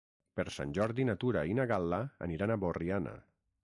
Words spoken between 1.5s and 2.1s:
i na Gal·la